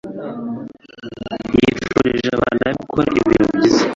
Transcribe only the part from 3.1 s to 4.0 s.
ibintu byiza